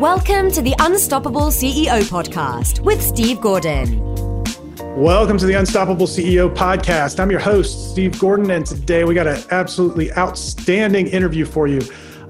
[0.00, 4.00] Welcome to the Unstoppable CEO podcast with Steve Gordon.
[4.96, 7.20] Welcome to the Unstoppable CEO podcast.
[7.20, 11.80] I'm your host, Steve Gordon, and today we got an absolutely outstanding interview for you.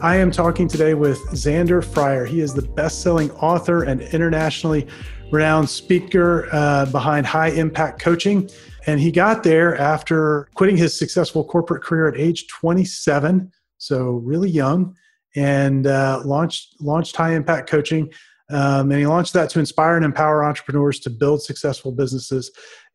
[0.03, 2.27] I am talking today with Zander Fryer.
[2.27, 4.87] He is the best selling author and internationally
[5.33, 8.51] renowned speaker uh, behind high impact coaching.
[8.87, 14.51] And he got there after quitting his successful corporate career at age 27, so really
[14.51, 14.95] young
[15.37, 18.13] and uh, launched launched high impact coaching.
[18.51, 22.51] Um, and he launched that to inspire and empower entrepreneurs to build successful businesses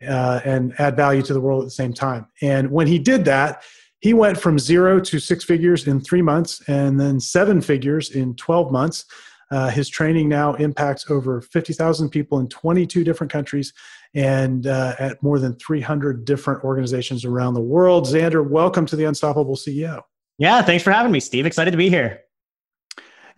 [0.07, 2.27] uh, and add value to the world at the same time.
[2.41, 3.63] And when he did that,
[3.99, 8.35] he went from zero to six figures in three months and then seven figures in
[8.35, 9.05] 12 months.
[9.51, 13.73] Uh, his training now impacts over 50,000 people in 22 different countries
[14.13, 18.05] and uh, at more than 300 different organizations around the world.
[18.05, 20.03] Zander, welcome to the Unstoppable CEO.
[20.37, 21.45] Yeah, thanks for having me, Steve.
[21.45, 22.21] Excited to be here.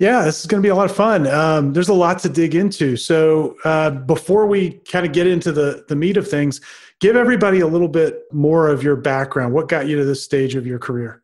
[0.01, 1.27] Yeah, this is going to be a lot of fun.
[1.27, 2.97] Um, there's a lot to dig into.
[2.97, 6.59] So uh, before we kind of get into the the meat of things,
[6.99, 9.53] give everybody a little bit more of your background.
[9.53, 11.21] What got you to this stage of your career?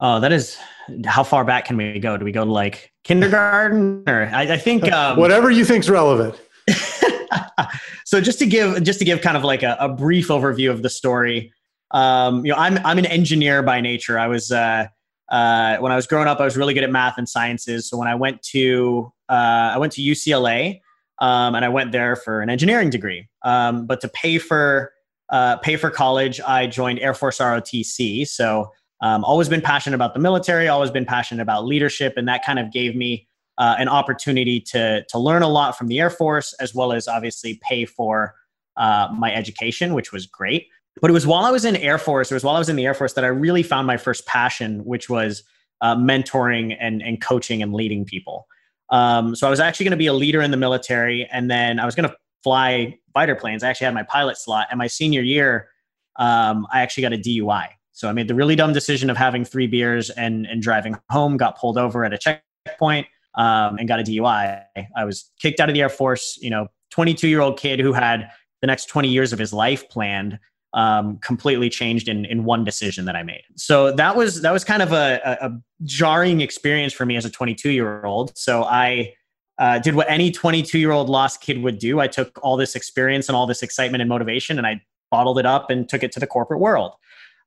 [0.00, 0.56] Oh, that is
[1.04, 2.16] how far back can we go?
[2.16, 6.34] Do we go to like kindergarten or I, I think um, whatever you think's relevant.
[8.06, 10.80] so just to give just to give kind of like a, a brief overview of
[10.80, 11.52] the story,
[11.90, 14.18] um, you know, I'm I'm an engineer by nature.
[14.18, 14.86] I was uh,
[15.30, 17.88] uh, when I was growing up, I was really good at math and sciences.
[17.88, 20.80] So when I went to uh, I went to UCLA,
[21.20, 23.28] um, and I went there for an engineering degree.
[23.42, 24.92] Um, but to pay for
[25.30, 28.26] uh, pay for college, I joined Air Force ROTC.
[28.26, 32.44] So um, always been passionate about the military, always been passionate about leadership, and that
[32.44, 36.10] kind of gave me uh, an opportunity to to learn a lot from the Air
[36.10, 38.34] Force, as well as obviously pay for
[38.76, 40.68] uh, my education, which was great.
[41.00, 42.76] But it was while I was in Air Force, it was while I was in
[42.76, 45.42] the Air Force that I really found my first passion, which was
[45.80, 48.46] uh, mentoring and, and coaching and leading people.
[48.90, 51.78] Um, so I was actually going to be a leader in the military, and then
[51.78, 53.62] I was going to fly fighter planes.
[53.62, 55.68] I actually had my pilot slot, and my senior year,
[56.16, 57.68] um, I actually got a DUI.
[57.92, 61.36] So I made the really dumb decision of having three beers and and driving home.
[61.36, 64.62] Got pulled over at a checkpoint um, and got a DUI.
[64.96, 66.38] I was kicked out of the Air Force.
[66.40, 68.30] You know, 22 year old kid who had
[68.60, 70.38] the next 20 years of his life planned
[70.74, 73.42] um, completely changed in in one decision that I made.
[73.56, 75.50] So that was that was kind of a, a,
[75.84, 78.36] jarring experience for me as a 22 year old.
[78.36, 79.14] So I
[79.58, 82.00] uh, did what any 22 year old lost kid would do.
[82.00, 84.80] I took all this experience and all this excitement and motivation, and I
[85.10, 86.94] bottled it up and took it to the corporate world.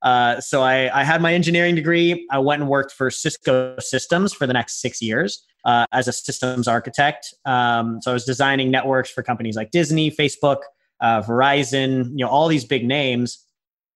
[0.01, 2.27] Uh, so I, I, had my engineering degree.
[2.31, 6.11] I went and worked for Cisco Systems for the next six years uh, as a
[6.11, 7.31] systems architect.
[7.45, 10.61] Um, so I was designing networks for companies like Disney, Facebook,
[11.01, 13.43] uh, Verizon, you know, all these big names.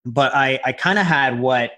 [0.06, 1.72] But I, I kind of had what,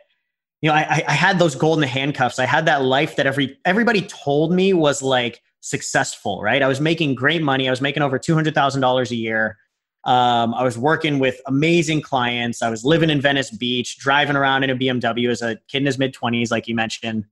[0.61, 2.39] you know, I, I had those golden handcuffs.
[2.39, 6.61] I had that life that every everybody told me was like successful, right?
[6.61, 7.67] I was making great money.
[7.67, 9.57] I was making over two hundred thousand dollars a year.
[10.03, 12.61] Um, I was working with amazing clients.
[12.61, 15.85] I was living in Venice Beach, driving around in a BMW as a kid in
[15.85, 17.25] his mid twenties, like you mentioned.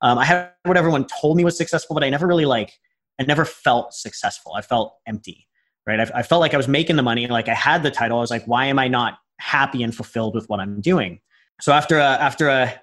[0.00, 2.78] Um, I had what everyone told me was successful, but I never really like.
[3.18, 4.52] I never felt successful.
[4.54, 5.47] I felt empty
[5.88, 5.98] right?
[5.98, 8.18] I, I felt like I was making the money, like I had the title.
[8.18, 11.20] I was like, why am I not happy and fulfilled with what I'm doing?
[11.60, 12.80] So after a after a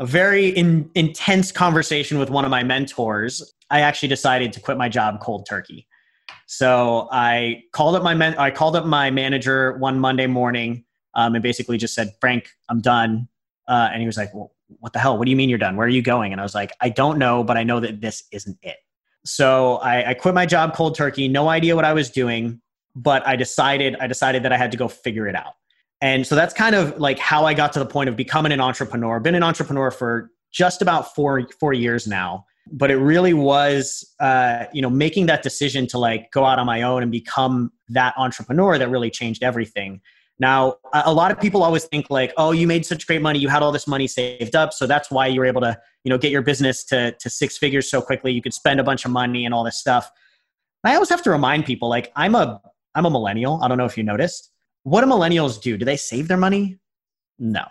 [0.00, 4.76] a very in, intense conversation with one of my mentors, I actually decided to quit
[4.76, 5.86] my job cold turkey.
[6.46, 11.34] So I called up my men- I called up my manager one Monday morning um,
[11.34, 13.28] and basically just said, "Frank, I'm done."
[13.68, 15.16] Uh, and he was like, "Well, what the hell?
[15.16, 15.76] What do you mean you're done?
[15.76, 18.00] Where are you going?" And I was like, "I don't know, but I know that
[18.00, 18.76] this isn't it."
[19.24, 22.60] So I, I quit my job cold turkey, no idea what I was doing,
[22.94, 25.54] but I decided I decided that I had to go figure it out.
[26.00, 28.60] And so that's kind of like how I got to the point of becoming an
[28.60, 29.20] entrepreneur.
[29.20, 34.66] Been an entrepreneur for just about four four years now, but it really was uh,
[34.72, 38.14] you know making that decision to like go out on my own and become that
[38.18, 40.00] entrepreneur that really changed everything.
[40.40, 43.38] Now, a lot of people always think like, "Oh, you made such great money.
[43.38, 46.10] You had all this money saved up, so that's why you were able to, you
[46.10, 48.32] know, get your business to to six figures so quickly.
[48.32, 50.10] You could spend a bunch of money and all this stuff."
[50.84, 52.60] I always have to remind people like, I'm a
[52.94, 53.60] I'm a millennial.
[53.62, 54.50] I don't know if you noticed.
[54.84, 55.76] What do millennials do?
[55.76, 56.78] Do they save their money?
[57.38, 57.64] No.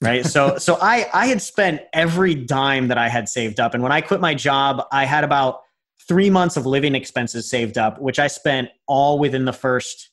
[0.00, 0.26] Right?
[0.26, 3.92] so so I I had spent every dime that I had saved up and when
[3.92, 5.60] I quit my job, I had about
[6.08, 10.10] 3 months of living expenses saved up, which I spent all within the first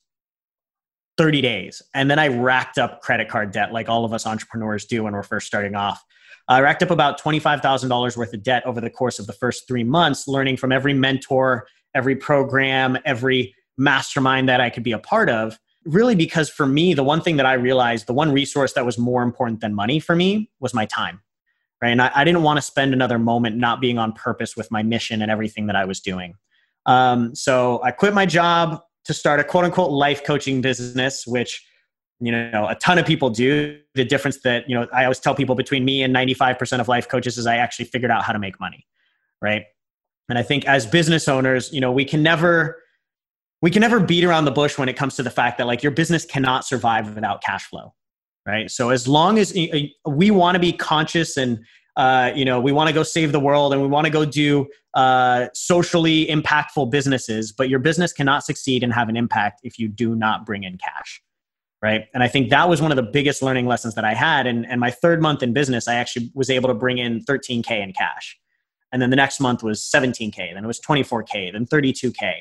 [1.20, 1.82] 30 days.
[1.94, 5.12] And then I racked up credit card debt like all of us entrepreneurs do when
[5.12, 6.02] we're first starting off.
[6.48, 9.84] I racked up about $25,000 worth of debt over the course of the first three
[9.84, 15.30] months, learning from every mentor, every program, every mastermind that I could be a part
[15.30, 15.60] of.
[15.84, 18.98] Really, because for me, the one thing that I realized, the one resource that was
[18.98, 21.22] more important than money for me was my time.
[21.82, 21.90] right?
[21.90, 24.84] And I, I didn't want to spend another moment not being on purpose with my
[24.84, 26.36] mission and everything that I was doing.
[26.86, 28.80] Um, so I quit my job
[29.10, 31.66] to start a quote unquote life coaching business, which
[32.20, 33.80] you know a ton of people do.
[33.96, 37.10] The difference that you know I always tell people between me and 95% of life
[37.10, 38.86] coaches is I actually figured out how to make money,
[39.42, 39.64] right?
[40.30, 42.78] And I think as business owners, you know, we can never
[43.64, 45.82] we can never beat around the bush when it comes to the fact that like
[45.82, 47.94] your business cannot survive without cash flow
[48.48, 51.60] right so as long as eh, eh, we want to be conscious and
[52.00, 54.24] uh, you know we want to go save the world and we want to go
[54.24, 59.78] do uh, socially impactful businesses but your business cannot succeed and have an impact if
[59.78, 61.22] you do not bring in cash
[61.82, 62.06] right?
[62.14, 64.48] And i think that was one of the biggest learning lessons that i had.
[64.48, 67.84] And, and my third month in business i actually was able to bring in 13k
[67.84, 68.38] in cash.
[68.92, 72.34] And then the next month was 17k then it was 24k then 32k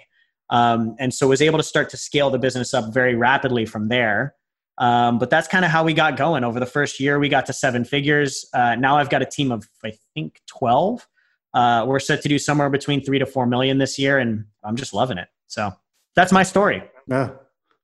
[0.50, 3.88] um, and so was able to start to scale the business up very rapidly from
[3.88, 4.34] there
[4.78, 6.44] um, but that's kind of how we got going.
[6.44, 8.46] Over the first year, we got to seven figures.
[8.54, 11.06] Uh, now I've got a team of, I think, 12.
[11.52, 14.76] Uh, we're set to do somewhere between three to four million this year, and I'm
[14.76, 15.28] just loving it.
[15.48, 15.72] So
[16.14, 16.82] that's my story.
[17.08, 17.30] Yeah,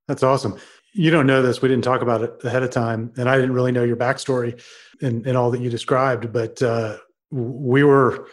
[0.06, 0.56] that's awesome.
[0.92, 1.60] You don't know this.
[1.60, 4.62] We didn't talk about it ahead of time, and I didn't really know your backstory
[5.02, 6.32] and, and all that you described.
[6.32, 6.98] But uh,
[7.30, 8.28] we were,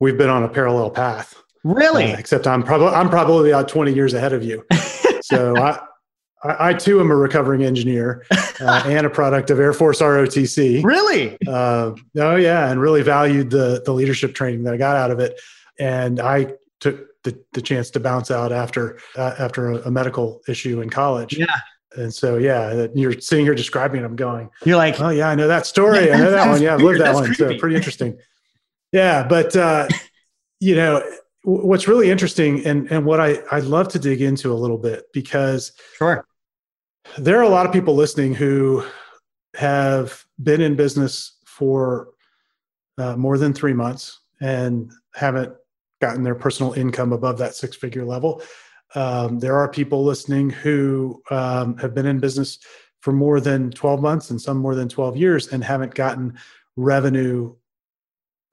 [0.00, 1.40] we've been on a parallel path.
[1.62, 2.12] Really?
[2.12, 4.64] Uh, except I'm probably I'm probably about 20 years ahead of you.
[5.20, 5.78] so I,
[6.42, 8.24] I, I, too am a recovering engineer
[8.60, 10.82] uh, and a product of Air Force ROTC.
[10.82, 11.36] Really?
[11.46, 15.20] Uh, oh yeah, and really valued the the leadership training that I got out of
[15.20, 15.38] it.
[15.78, 20.40] And I took the, the chance to bounce out after uh, after a, a, medical
[20.48, 21.36] issue in college.
[21.36, 21.54] Yeah.
[21.96, 24.04] And so yeah, you're sitting here describing it.
[24.04, 24.48] I'm going.
[24.64, 26.06] You're like, oh yeah, I know that story.
[26.06, 26.62] Yeah, I know that one.
[26.62, 27.34] Yeah, I've lived that That's one.
[27.34, 27.54] Creepy.
[27.54, 28.18] So pretty interesting.
[28.92, 29.88] Yeah, but uh,
[30.60, 31.02] you know
[31.42, 35.04] what's really interesting and and what I I'd love to dig into a little bit
[35.12, 36.26] because sure
[37.18, 38.84] there are a lot of people listening who
[39.56, 42.08] have been in business for
[42.98, 45.52] uh, more than three months and haven't
[46.00, 48.42] gotten their personal income above that six figure level.
[48.94, 52.58] Um, there are people listening who um, have been in business
[53.00, 56.38] for more than 12 months and some more than 12 years and haven't gotten
[56.76, 57.54] revenue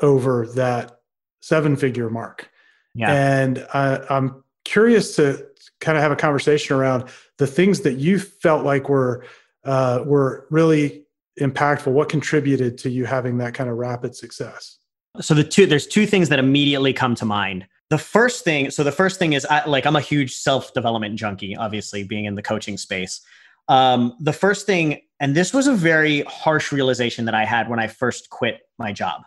[0.01, 0.99] over that
[1.41, 2.49] seven figure mark.
[2.93, 3.11] Yeah.
[3.11, 5.47] And I, I'm curious to
[5.79, 9.25] kind of have a conversation around the things that you felt like were
[9.63, 11.05] uh, were really
[11.39, 11.91] impactful.
[11.91, 14.77] What contributed to you having that kind of rapid success?
[15.19, 17.67] So the two there's two things that immediately come to mind.
[17.89, 21.15] The first thing, so the first thing is I, like I'm a huge self development
[21.15, 23.21] junkie, obviously being in the coaching space.
[23.69, 27.79] Um, the first thing, and this was a very harsh realization that I had when
[27.79, 29.23] I first quit my job.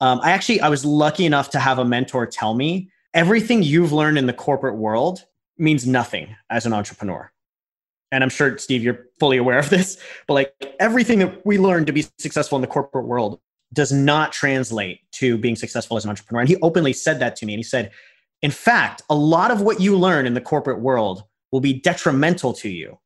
[0.00, 3.92] Um, I actually I was lucky enough to have a mentor tell me everything you've
[3.92, 5.24] learned in the corporate world
[5.60, 7.30] means nothing as an entrepreneur.
[8.12, 11.86] And I'm sure, Steve, you're fully aware of this, but like everything that we learn
[11.86, 13.40] to be successful in the corporate world
[13.72, 16.40] does not translate to being successful as an entrepreneur.
[16.40, 17.54] And he openly said that to me.
[17.54, 17.92] And he said,
[18.42, 21.22] in fact, a lot of what you learn in the corporate world
[21.52, 22.98] will be detrimental to you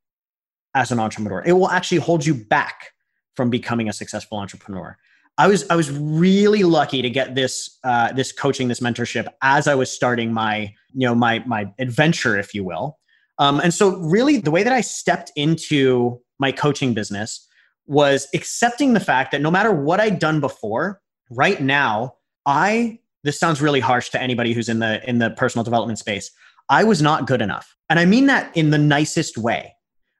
[0.75, 1.43] as an entrepreneur.
[1.45, 2.93] It will actually hold you back
[3.35, 4.97] from becoming a successful entrepreneur.
[5.37, 9.67] I was I was really lucky to get this uh, this coaching, this mentorship as
[9.67, 12.99] I was starting my you know my my adventure, if you will.
[13.39, 17.47] Um, and so, really, the way that I stepped into my coaching business
[17.87, 21.01] was accepting the fact that no matter what I'd done before,
[21.31, 22.15] right now,
[22.47, 26.31] I this sounds really harsh to anybody who's in the in the personal development space.
[26.69, 29.75] I was not good enough, and I mean that in the nicest way,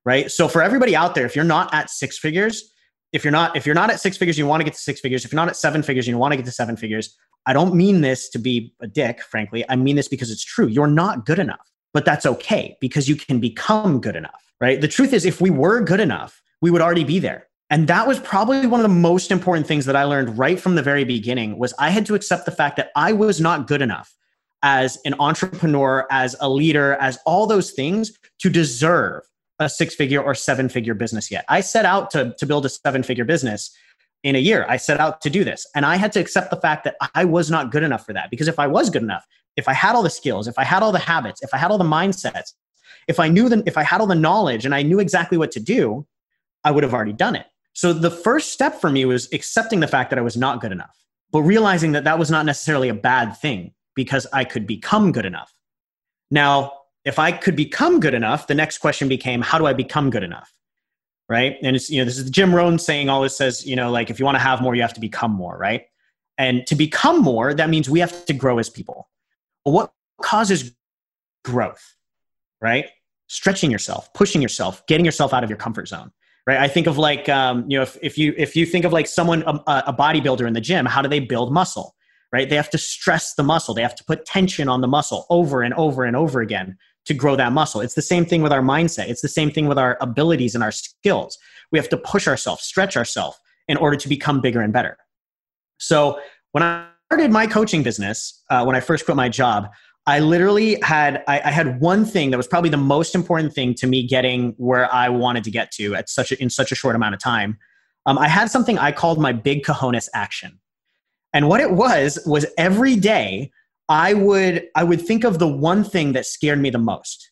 [0.05, 0.29] right?
[0.31, 2.74] So, for everybody out there, if you're not at six figures,
[3.15, 5.01] if you're not if you're not at six figures you want to get to six
[5.01, 5.25] figures.
[5.25, 7.17] If you're not at seven figures you want to get to seven figures.
[7.47, 9.65] I don't mean this to be a dick frankly.
[9.71, 10.67] I mean this because it's true.
[10.67, 14.81] You're not good enough but that's okay because you can become good enough right?
[14.81, 17.49] The truth is if we were good enough we would already be there.
[17.71, 20.75] And that was probably one of the most important things that i learned right from
[20.75, 23.83] the very beginning was i had to accept the fact that i was not good
[23.83, 24.15] enough
[24.63, 29.23] as an entrepreneur as a leader as all those things to deserve
[29.59, 31.45] a six figure or seven figure business yet.
[31.49, 33.75] I set out to, to build a seven figure business
[34.23, 34.67] in a year.
[34.69, 35.67] I set out to do this.
[35.75, 38.31] And I had to accept the fact that I was not good enough for that.
[38.31, 39.25] Because if I was good enough,
[39.57, 41.71] if I had all the skills, if I had all the habits, if I had
[41.71, 42.55] all the mindsets,
[43.07, 45.53] if I knew the, if I had all the knowledge and I knew exactly what
[45.53, 46.07] to do,
[46.65, 47.47] I would have already done it.
[47.75, 50.73] So the first step for me was accepting the fact that I was not good
[50.73, 50.97] enough,
[51.31, 55.27] but realizing that that was not necessarily a bad thing because I could become good
[55.27, 55.53] enough.
[56.31, 56.73] Now,
[57.05, 60.23] if I could become good enough, the next question became, how do I become good
[60.23, 60.51] enough?
[61.29, 61.57] Right.
[61.63, 64.19] And it's, you know, this is Jim Rohn saying always says, you know, like if
[64.19, 65.57] you want to have more, you have to become more.
[65.57, 65.87] Right.
[66.37, 69.09] And to become more, that means we have to grow as people.
[69.65, 70.75] Well, what causes
[71.45, 71.97] growth?
[72.61, 72.87] Right.
[73.29, 76.13] Stretching yourself, pushing yourself, getting yourself out of your comfort zone.
[76.47, 76.59] right?
[76.59, 79.07] I think of like, um, you know, if, if you if you think of like
[79.07, 81.95] someone a, a bodybuilder in the gym, how do they build muscle?
[82.33, 82.49] Right?
[82.49, 83.75] They have to stress the muscle.
[83.75, 87.15] They have to put tension on the muscle over and over and over again to
[87.15, 87.81] grow that muscle.
[87.81, 89.09] It's the same thing with our mindset.
[89.09, 91.39] It's the same thing with our abilities and our skills.
[91.71, 94.97] We have to push ourselves, stretch ourselves in order to become bigger and better.
[95.79, 96.19] So
[96.53, 99.69] when I started my coaching business, uh, when I first quit my job,
[100.07, 103.73] I literally had I, I, had one thing that was probably the most important thing
[103.75, 106.75] to me getting where I wanted to get to at such a, in such a
[106.75, 107.59] short amount of time.
[108.05, 110.61] Um, I had something I called my big cojones action,
[111.33, 113.51] and what it was was every day
[113.89, 117.31] I would I would think of the one thing that scared me the most.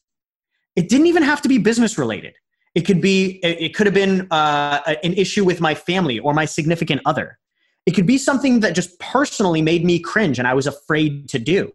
[0.76, 2.34] It didn't even have to be business related.
[2.74, 6.44] It could be it could have been uh, an issue with my family or my
[6.44, 7.38] significant other.
[7.84, 11.38] It could be something that just personally made me cringe and I was afraid to
[11.38, 11.72] do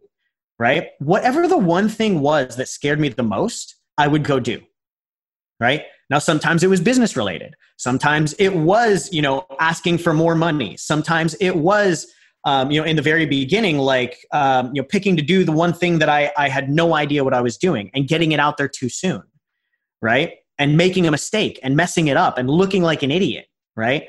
[0.60, 0.90] right?
[1.00, 4.62] Whatever the one thing was that scared me the most, I would go do,
[5.60, 5.84] right?
[6.10, 7.56] Now, sometimes it was business related.
[7.78, 10.78] Sometimes it was, you know, asking for more money.
[10.78, 12.08] Sometimes it was,
[12.46, 15.52] um, you know, in the very beginning, like, um, you know, picking to do the
[15.52, 18.40] one thing that I, I had no idea what I was doing and getting it
[18.40, 19.24] out there too soon,
[20.02, 20.36] right?
[20.58, 24.08] And making a mistake and messing it up and looking like an idiot, right?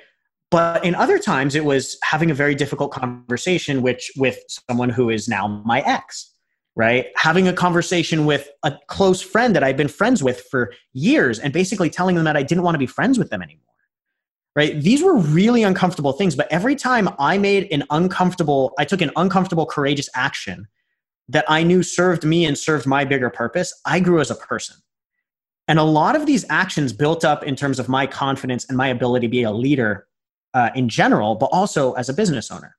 [0.51, 5.11] But in other times, it was having a very difficult conversation, which with someone who
[5.11, 6.33] is now my ex,
[6.75, 7.07] right?
[7.17, 11.53] Having a conversation with a close friend that I've been friends with for years and
[11.53, 13.68] basically telling them that I didn't want to be friends with them anymore.
[14.59, 14.83] Right?
[14.83, 19.13] These were really uncomfortable things, but every time I made an uncomfortable, I took an
[19.15, 20.67] uncomfortable, courageous action
[21.29, 24.75] that I knew served me and served my bigger purpose, I grew as a person.
[25.69, 28.89] And a lot of these actions built up in terms of my confidence and my
[28.89, 30.09] ability to be a leader
[30.55, 32.75] uh, in general, but also as a business owner.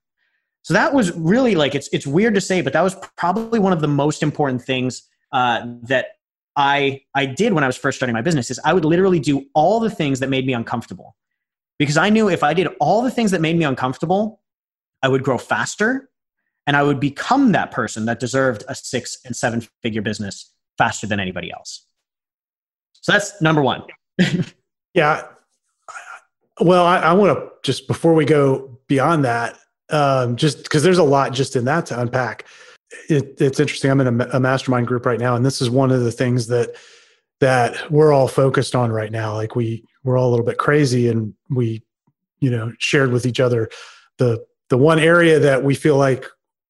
[0.60, 3.72] So that was really like it's it's weird to say, but that was probably one
[3.72, 6.08] of the most important things uh, that
[6.56, 8.50] I I did when I was first starting my business.
[8.50, 11.16] Is I would literally do all the things that made me uncomfortable
[11.80, 14.42] because I knew if I did all the things that made me uncomfortable,
[15.02, 16.10] I would grow faster
[16.66, 21.06] and I would become that person that deserved a six and seven figure business faster
[21.06, 21.86] than anybody else.
[23.00, 23.82] So that's number one.
[24.94, 25.22] yeah.
[26.60, 29.56] Well, I, I want to just before we go beyond that,
[29.88, 32.44] um, just because there's a lot just in that to unpack.
[33.08, 33.90] It, it's interesting.
[33.90, 36.48] I'm in a, a, mastermind group right now, and this is one of the things
[36.48, 36.76] that
[37.40, 39.32] that we're all focused on right now.
[39.32, 41.82] Like we we're all a little bit crazy, and we
[42.40, 43.68] you know shared with each other
[44.18, 46.24] the the one area that we feel like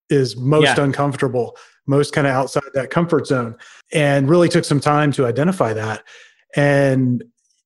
[0.09, 0.81] is most yeah.
[0.83, 1.57] uncomfortable,
[1.87, 3.55] most kind of outside that comfort zone,
[3.93, 6.03] and really took some time to identify that.
[6.57, 7.23] And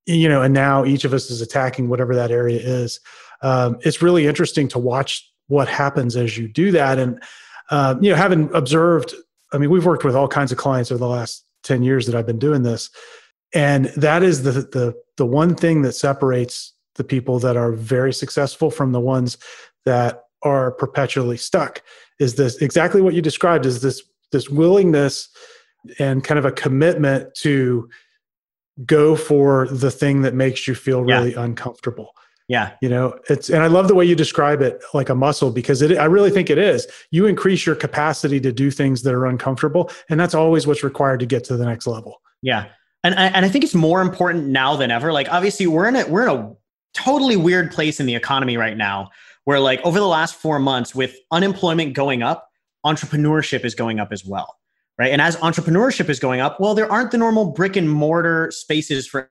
[0.06, 3.00] you know, and now each of us is attacking whatever that area is.
[3.40, 6.98] Um, it's really interesting to watch what happens as you do that.
[6.98, 7.22] And
[7.70, 9.14] uh, you know, having observed,
[9.52, 12.14] I mean, we've worked with all kinds of clients over the last ten years that
[12.14, 12.90] I've been doing this,
[13.54, 18.12] and that is the the the one thing that separates the people that are very
[18.12, 19.38] successful from the ones
[19.84, 21.82] that are perpetually stuck
[22.20, 25.28] is this exactly what you described is this this willingness
[25.98, 27.88] and kind of a commitment to
[28.84, 31.42] go for the thing that makes you feel really yeah.
[31.42, 32.12] uncomfortable
[32.48, 32.72] yeah.
[32.82, 35.80] You know, it's, and I love the way you describe it like a muscle because
[35.80, 36.86] it, I really think it is.
[37.10, 39.90] You increase your capacity to do things that are uncomfortable.
[40.10, 42.20] And that's always what's required to get to the next level.
[42.42, 42.66] Yeah.
[43.02, 45.12] And, and I think it's more important now than ever.
[45.12, 46.54] Like, obviously, we're in a, we're in a
[46.94, 49.10] totally weird place in the economy right now
[49.44, 52.48] where, like, over the last four months, with unemployment going up,
[52.86, 54.56] entrepreneurship is going up as well.
[54.96, 55.10] Right.
[55.10, 59.08] And as entrepreneurship is going up, well, there aren't the normal brick and mortar spaces
[59.08, 59.28] for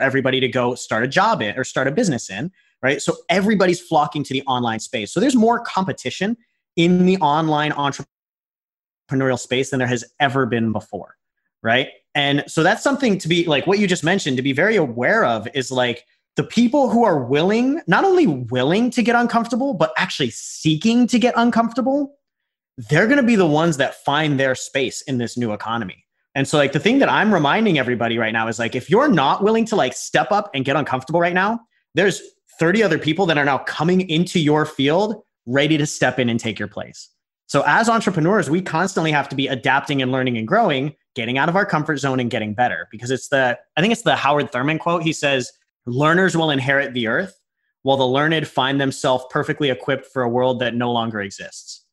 [0.00, 3.02] everybody to go start a job in or start a business in, right?
[3.02, 5.12] So everybody's flocking to the online space.
[5.12, 6.36] So there's more competition
[6.76, 11.16] in the online entrepreneurial space than there has ever been before,
[11.62, 11.88] right?
[12.14, 15.24] And so that's something to be like what you just mentioned to be very aware
[15.24, 16.06] of is like
[16.38, 21.18] the people who are willing, not only willing to get uncomfortable, but actually seeking to
[21.18, 22.16] get uncomfortable,
[22.76, 26.06] they're going to be the ones that find their space in this new economy.
[26.36, 29.08] And so like the thing that I'm reminding everybody right now is like if you're
[29.08, 31.58] not willing to like step up and get uncomfortable right now,
[31.96, 32.22] there's
[32.60, 36.38] 30 other people that are now coming into your field ready to step in and
[36.38, 37.10] take your place.
[37.46, 41.48] So as entrepreneurs, we constantly have to be adapting and learning and growing, getting out
[41.48, 44.52] of our comfort zone and getting better because it's the I think it's the Howard
[44.52, 45.02] Thurman quote.
[45.02, 45.50] He says,
[45.88, 47.34] "Learners will inherit the earth,
[47.82, 51.84] while the learned find themselves perfectly equipped for a world that no longer exists."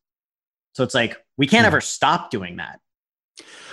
[0.73, 2.79] So it's like we can't ever stop doing that.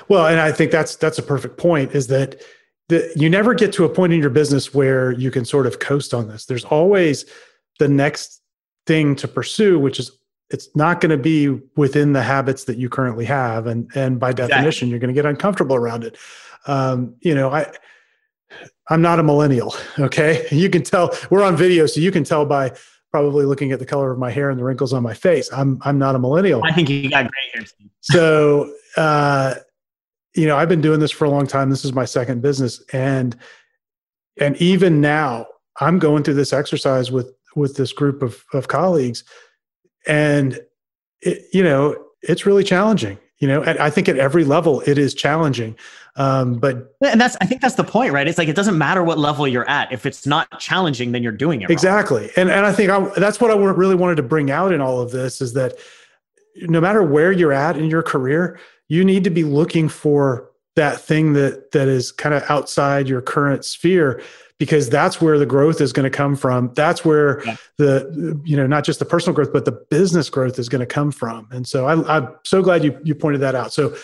[0.08, 1.92] Well, and I think that's that's a perfect point.
[1.92, 2.40] Is that
[2.88, 5.78] the, you never get to a point in your business where you can sort of
[5.78, 6.46] coast on this.
[6.46, 7.24] There's always
[7.78, 8.40] the next
[8.86, 10.10] thing to pursue, which is
[10.50, 14.32] it's not going to be within the habits that you currently have, and and by
[14.32, 14.88] definition, exactly.
[14.90, 16.18] you're going to get uncomfortable around it.
[16.66, 17.72] Um, you know, I
[18.88, 19.74] I'm not a millennial.
[19.98, 20.46] Okay.
[20.52, 22.72] You can tell we're on video, so you can tell by
[23.10, 25.50] probably looking at the color of my hair and the wrinkles on my face.
[25.52, 26.62] I'm I'm not a millennial.
[26.64, 27.66] I think you got gray hair.
[27.66, 27.90] Steve.
[28.00, 29.54] so uh,
[30.34, 31.70] you know, I've been doing this for a long time.
[31.70, 33.36] This is my second business, and
[34.40, 35.46] and even now,
[35.80, 39.24] I'm going through this exercise with with this group of of colleagues,
[40.06, 40.58] and
[41.20, 43.18] it, you know, it's really challenging.
[43.38, 45.76] You know, and I think at every level it is challenging.
[46.16, 48.28] Um, but and that's I think that's the point, right?
[48.28, 49.90] It's like it doesn't matter what level you're at.
[49.92, 51.72] If it's not challenging, then you're doing it wrong.
[51.72, 52.30] exactly.
[52.36, 55.00] And and I think I, that's what I really wanted to bring out in all
[55.00, 55.74] of this is that
[56.56, 61.00] no matter where you're at in your career, you need to be looking for that
[61.00, 64.22] thing that that is kind of outside your current sphere
[64.58, 67.56] because that's where the growth is going to come from that's where yeah.
[67.76, 70.86] the you know not just the personal growth but the business growth is going to
[70.86, 73.94] come from and so I, i'm so glad you you pointed that out so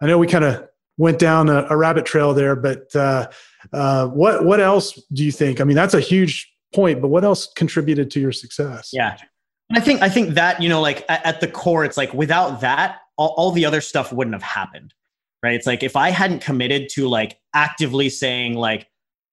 [0.00, 3.28] i know we kind of went down a, a, rabbit trail there but uh,
[3.72, 5.60] uh, what what else do you think?
[5.60, 8.90] I mean that's a huge point but what else contributed to your success?
[8.92, 9.16] Yeah.
[9.74, 12.60] I think i think that you know like at, at the core it's like without
[12.60, 14.94] that all, all the other stuff wouldn't have happened
[15.42, 15.54] right?
[15.54, 18.88] It's like if i hadn't committed to like actively saying like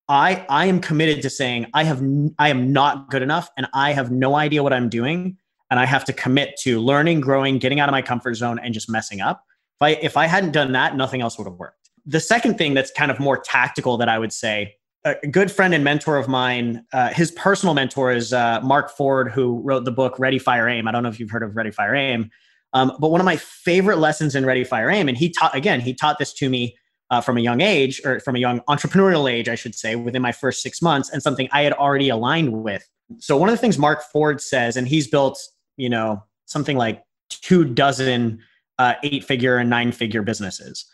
[0.07, 2.01] i i am committed to saying i have
[2.37, 5.37] I am not good enough and i have no idea what i'm doing
[5.69, 8.73] and i have to commit to learning growing getting out of my comfort zone and
[8.73, 9.43] just messing up
[9.79, 12.73] if i if i hadn't done that nothing else would have worked the second thing
[12.73, 16.27] that's kind of more tactical that i would say a good friend and mentor of
[16.27, 20.67] mine uh, his personal mentor is uh, mark ford who wrote the book ready fire
[20.67, 22.29] aim i don't know if you've heard of ready fire aim
[22.73, 25.81] um, but one of my favorite lessons in Ready Fire Aim, and he taught again,
[25.81, 26.75] he taught this to me
[27.09, 30.21] uh, from a young age, or from a young entrepreneurial age, I should say, within
[30.21, 32.87] my first six months, and something I had already aligned with.
[33.17, 35.39] So one of the things Mark Ford says, and he's built,
[35.77, 38.39] you know, something like two dozen
[38.79, 40.85] uh, eight-figure and nine-figure businesses.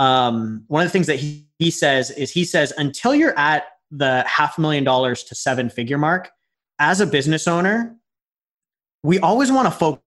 [0.00, 3.66] Um, one of the things that he, he says is he says until you're at
[3.92, 6.30] the half million dollars to seven figure mark
[6.80, 7.96] as a business owner
[9.04, 10.02] we always want to focus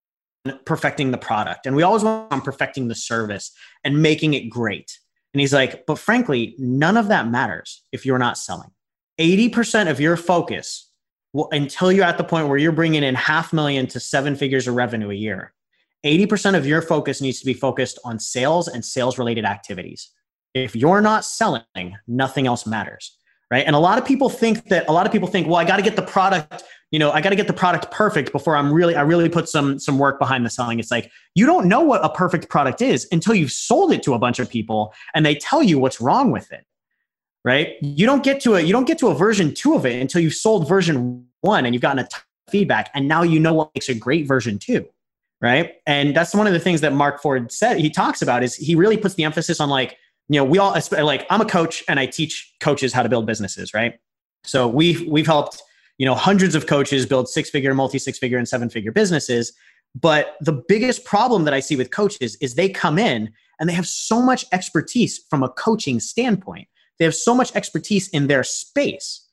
[0.46, 3.51] on perfecting the product and we always want on perfecting the service
[3.86, 5.00] and making it great.
[5.34, 8.71] And he's like, but frankly, none of that matters if you're not selling.
[9.19, 10.91] 80% of your focus
[11.32, 14.67] will, until you're at the point where you're bringing in half million to seven figures
[14.67, 15.54] of revenue a year,
[16.08, 20.10] 80% of your focus needs to be focused on sales and sales related activities.
[20.54, 23.17] If you're not selling, nothing else matters
[23.52, 23.65] right?
[23.65, 25.78] And a lot of people think that a lot of people think well i got
[25.78, 28.72] to get the product you know i got to get the product perfect before i'm
[28.72, 30.80] really i really put some some work behind the selling.
[30.80, 34.13] It's like you don't know what a perfect product is until you've sold it to
[34.13, 36.65] a bunch of people and they tell you what's wrong with it
[37.46, 37.76] right?
[37.82, 40.22] You don't get to a you don't get to a version 2 of it until
[40.22, 43.54] you've sold version 1 and you've gotten a ton of feedback and now you know
[43.54, 44.86] what makes a great version 2
[45.41, 48.56] right and that's one of the things that mark ford said he talks about is
[48.56, 49.97] he really puts the emphasis on like
[50.30, 53.26] you know, we all like I'm a coach and I teach coaches how to build
[53.26, 54.00] businesses, right?
[54.43, 55.62] So we've we've helped
[55.97, 59.54] you know hundreds of coaches build six figure, multi six figure, and seven figure businesses.
[59.95, 63.73] But the biggest problem that I see with coaches is they come in and they
[63.73, 66.67] have so much expertise from a coaching standpoint.
[67.00, 69.26] They have so much expertise in their space,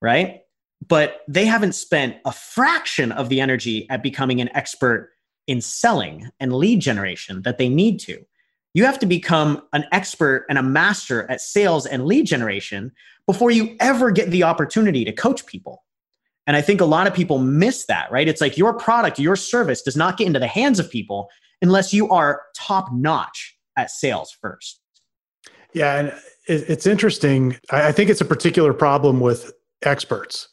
[0.00, 0.40] right?
[0.86, 5.10] But they haven't spent a fraction of the energy at becoming an expert
[5.48, 8.24] in selling and lead generation that they need to.
[8.74, 12.92] You have to become an expert and a master at sales and lead generation
[13.26, 15.82] before you ever get the opportunity to coach people.
[16.46, 18.28] And I think a lot of people miss that, right?
[18.28, 21.28] It's like your product, your service does not get into the hands of people
[21.60, 24.80] unless you are top notch at sales first.
[25.72, 25.96] Yeah.
[25.96, 26.14] And
[26.46, 27.56] it's interesting.
[27.70, 30.48] I think it's a particular problem with experts,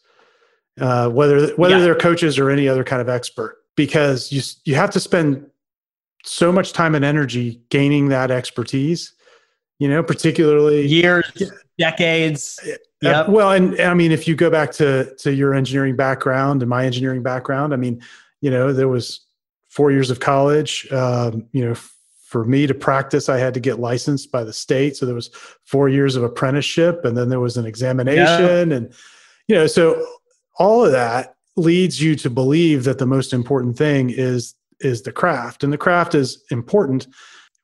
[0.80, 1.84] uh, whether, whether yeah.
[1.84, 5.46] they're coaches or any other kind of expert, because you, you have to spend
[6.24, 9.14] so much time and energy gaining that expertise
[9.80, 11.32] you know particularly years
[11.78, 12.60] decades.
[13.02, 13.30] Yeah.
[13.30, 16.70] Well and, and i mean if you go back to to your engineering background and
[16.70, 18.02] my engineering background i mean
[18.42, 19.22] you know there was
[19.70, 23.80] four years of college um, you know for me to practice i had to get
[23.80, 24.96] licensed by the state.
[24.96, 25.30] So there was
[25.64, 28.78] four years of apprenticeship and then there was an examination yeah.
[28.78, 28.94] and
[29.48, 30.04] you know so
[30.58, 35.12] all of that leads you to believe that the most important thing is is the
[35.12, 37.08] craft and the craft is important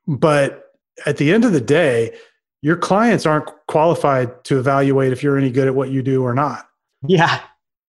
[0.07, 0.71] but
[1.05, 2.15] at the end of the day
[2.61, 6.33] your clients aren't qualified to evaluate if you're any good at what you do or
[6.35, 6.69] not.
[7.07, 7.41] Yeah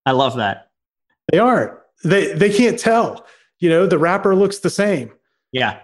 [0.05, 0.69] i love that.
[1.31, 1.77] They aren't.
[2.03, 3.25] They they can't tell.
[3.59, 5.11] You know the wrapper looks the same.
[5.51, 5.79] Yeah.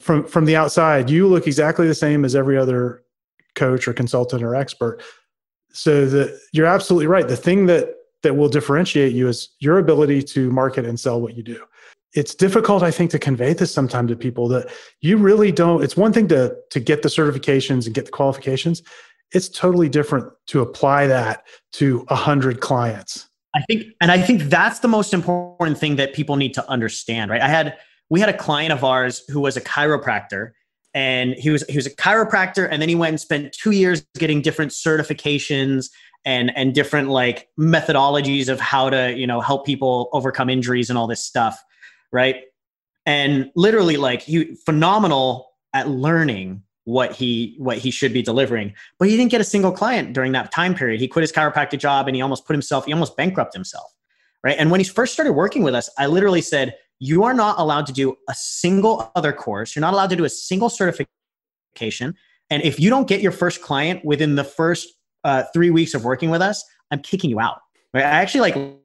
[0.00, 3.02] From from the outside you look exactly the same as every other
[3.54, 5.02] coach or consultant or expert.
[5.72, 7.26] So the, you're absolutely right.
[7.26, 11.36] The thing that that will differentiate you is your ability to market and sell what
[11.36, 11.62] you do
[12.14, 15.96] it's difficult i think to convey this sometimes to people that you really don't it's
[15.96, 18.82] one thing to to get the certifications and get the qualifications
[19.32, 23.28] it's totally different to apply that to a hundred clients.
[23.54, 27.30] I think, and I think that's the most important thing that people need to understand,
[27.30, 27.40] right?
[27.40, 27.76] I had,
[28.08, 30.52] we had a client of ours who was a chiropractor
[30.94, 34.04] and he was, he was a chiropractor and then he went and spent two years
[34.18, 35.90] getting different certifications
[36.24, 40.98] and, and different like methodologies of how to, you know, help people overcome injuries and
[40.98, 41.62] all this stuff.
[42.12, 42.42] Right.
[43.06, 49.08] And literally like he phenomenal at learning what he what he should be delivering but
[49.08, 52.08] he didn't get a single client during that time period he quit his chiropractic job
[52.08, 53.94] and he almost put himself he almost bankrupted himself
[54.42, 57.58] right and when he first started working with us i literally said you are not
[57.58, 62.16] allowed to do a single other course you're not allowed to do a single certification
[62.50, 64.88] and if you don't get your first client within the first
[65.24, 67.60] uh, three weeks of working with us i'm kicking you out.
[67.94, 68.04] Right?
[68.04, 68.76] I actually like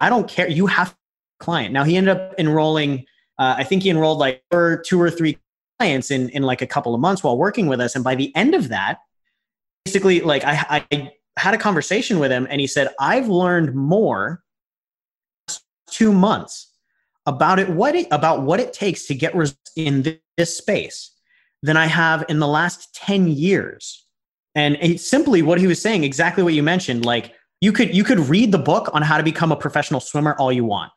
[0.00, 0.48] i don't care.
[0.48, 0.96] You have
[1.38, 1.72] client.
[1.72, 3.06] Now he ended up enrolling
[3.38, 4.42] uh, i think he enrolled like
[4.84, 5.38] two or three
[5.78, 7.94] clients in in like a couple of months while working with us.
[7.94, 8.98] And by the end of that
[9.84, 14.42] basically like i, I had a conversation with him and he said i've learned more
[15.90, 16.72] two months
[17.26, 21.12] about it what it, about what it takes to get results in this, this space
[21.62, 24.06] than i have in the last 10 years
[24.54, 28.04] and it, simply what he was saying exactly what you mentioned like you could you
[28.04, 30.92] could read the book on how to become a professional swimmer all you want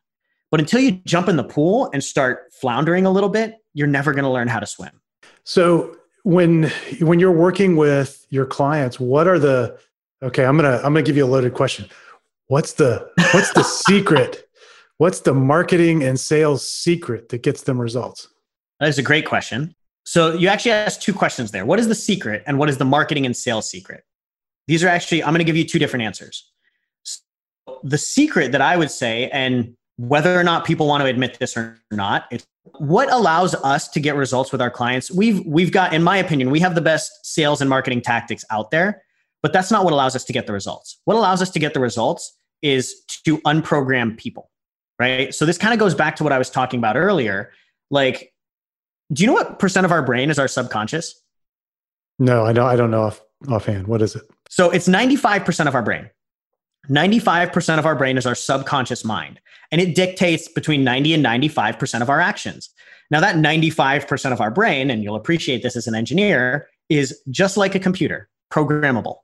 [0.53, 4.13] but until you jump in the pool and start floundering a little bit, you're never
[4.13, 5.01] going to learn how to swim.
[5.45, 6.69] So when
[7.01, 9.79] when you're working with your clients, what are the
[10.21, 11.89] okay, I'm going to I'm going to give you a loaded question.
[12.49, 14.47] What's the what's the secret?
[14.99, 18.27] What's the marketing and sales secret that gets them results?
[18.79, 19.73] That is a great question.
[20.05, 21.65] So you actually asked two questions there.
[21.65, 24.03] What is the secret and what is the marketing and sales secret?
[24.67, 26.49] These are actually I'm going to give you two different answers.
[27.03, 27.21] So
[27.83, 31.55] the secret that I would say and whether or not people want to admit this
[31.55, 32.45] or not it's
[32.79, 36.49] what allows us to get results with our clients we've we've got in my opinion
[36.49, 39.03] we have the best sales and marketing tactics out there
[39.43, 41.73] but that's not what allows us to get the results what allows us to get
[41.73, 44.49] the results is to unprogram people
[44.99, 47.51] right so this kind of goes back to what i was talking about earlier
[47.91, 48.32] like
[49.11, 51.21] do you know what percent of our brain is our subconscious
[52.19, 55.75] no i don't i don't know off offhand what is it so it's 95% of
[55.75, 56.09] our brain
[56.89, 59.39] 95% of our brain is our subconscious mind,
[59.71, 62.69] and it dictates between 90 and 95% of our actions.
[63.09, 67.57] Now, that 95% of our brain, and you'll appreciate this as an engineer, is just
[67.57, 69.17] like a computer, programmable,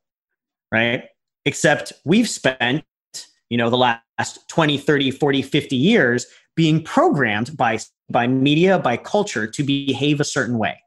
[0.71, 1.05] right?
[1.45, 2.83] Except we've spent,
[3.49, 8.97] you know, the last 20, 30, 40, 50 years being programmed by, by media, by
[8.97, 10.81] culture to behave a certain way.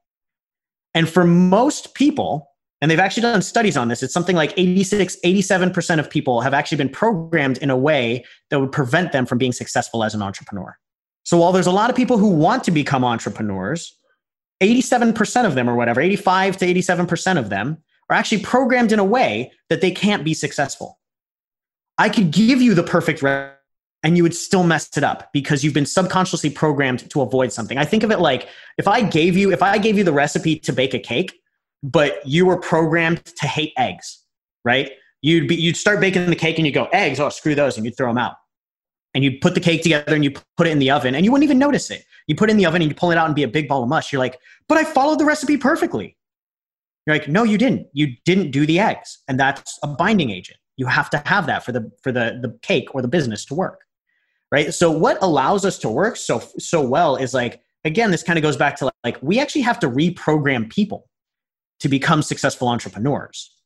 [0.94, 2.48] And for most people,
[2.82, 4.02] and they've actually done studies on this.
[4.02, 8.58] It's something like 86, 87% of people have actually been programmed in a way that
[8.58, 10.76] would prevent them from being successful as an entrepreneur.
[11.22, 13.96] So while there's a lot of people who want to become entrepreneurs,
[14.60, 17.78] 87% of them or whatever, 85 to 87% of them
[18.10, 20.98] are actually programmed in a way that they can't be successful.
[21.98, 23.22] I could give you the perfect
[24.02, 27.78] and you would still mess it up because you've been subconsciously programmed to avoid something.
[27.78, 30.58] I think of it like if I gave you if I gave you the recipe
[30.60, 31.40] to bake a cake,
[31.82, 34.22] but you were programmed to hate eggs,
[34.64, 34.92] right?
[35.20, 37.86] You'd be you'd start baking the cake and you go eggs, oh screw those, and
[37.86, 38.36] you'd throw them out.
[39.14, 41.30] And you'd put the cake together and you put it in the oven and you
[41.30, 42.04] wouldn't even notice it.
[42.26, 43.68] You put it in the oven and you pull it out and be a big
[43.68, 44.10] ball of mush.
[44.10, 44.38] You're like,
[44.68, 46.16] but I followed the recipe perfectly.
[47.06, 47.88] You're like, no, you didn't.
[47.92, 50.58] You didn't do the eggs, and that's a binding agent.
[50.76, 53.54] You have to have that for the for the the cake or the business to
[53.54, 53.80] work,
[54.52, 54.72] right?
[54.72, 58.42] So what allows us to work so so well is like again, this kind of
[58.44, 61.08] goes back to like we actually have to reprogram people
[61.80, 63.56] to become successful entrepreneurs.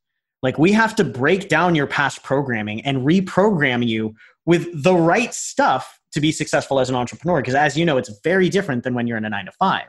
[0.43, 4.15] Like we have to break down your past programming and reprogram you
[4.47, 7.41] with the right stuff to be successful as an entrepreneur.
[7.41, 9.89] Because as you know, it's very different than when you're in a nine to five.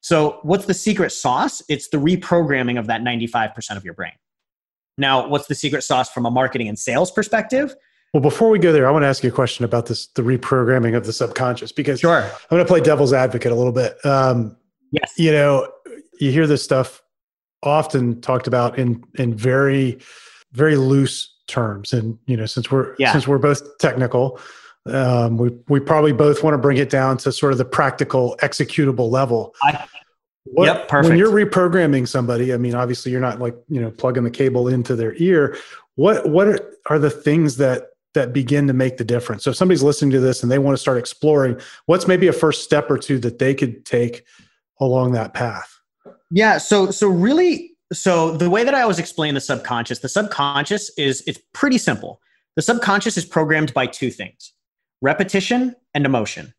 [0.00, 1.62] So, what's the secret sauce?
[1.68, 4.12] It's the reprogramming of that 95% of your brain.
[4.98, 7.74] Now, what's the secret sauce from a marketing and sales perspective?
[8.14, 10.22] Well, before we go there, I want to ask you a question about this the
[10.22, 12.22] reprogramming of the subconscious because sure.
[12.22, 13.96] I'm going to play devil's advocate a little bit.
[14.06, 14.56] Um,
[14.90, 15.12] yes.
[15.18, 15.68] You know,
[16.18, 17.02] you hear this stuff
[17.62, 19.98] often talked about in in very
[20.52, 23.12] very loose terms and you know since we're yeah.
[23.12, 24.38] since we're both technical
[24.86, 28.36] um, we we probably both want to bring it down to sort of the practical
[28.40, 29.84] executable level I,
[30.44, 33.90] what, yep perfect when you're reprogramming somebody i mean obviously you're not like you know
[33.90, 35.56] plugging the cable into their ear
[35.94, 39.56] what what are, are the things that that begin to make the difference so if
[39.56, 42.90] somebody's listening to this and they want to start exploring what's maybe a first step
[42.90, 44.24] or two that they could take
[44.80, 45.76] along that path
[46.30, 46.58] yeah.
[46.58, 51.22] So so really, so the way that I always explain the subconscious, the subconscious is
[51.26, 52.20] it's pretty simple.
[52.56, 54.52] The subconscious is programmed by two things:
[55.00, 56.54] repetition and emotion.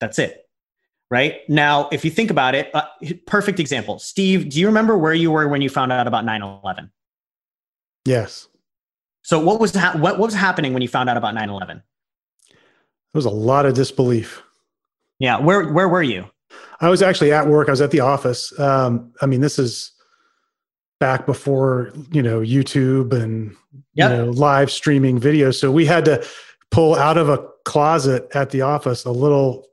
[0.00, 0.46] That's it.
[1.10, 1.40] right?
[1.48, 2.86] Now, if you think about it, uh,
[3.26, 3.98] perfect example.
[3.98, 6.90] Steve, do you remember where you were when you found out about 9 11?
[8.04, 8.48] Yes.
[9.22, 11.82] So, what was, ha- what, what was happening when you found out about 9 11?
[12.48, 14.42] There was a lot of disbelief.
[15.18, 15.38] Yeah.
[15.38, 16.28] Where, where were you?
[16.80, 17.68] I was actually at work.
[17.68, 18.58] I was at the office.
[18.58, 19.92] Um, I mean, this is
[20.98, 23.54] back before, you know, YouTube and,
[23.94, 24.10] yep.
[24.10, 25.50] you know, live streaming video.
[25.50, 26.26] So we had to
[26.70, 29.68] pull out of a closet at the office a little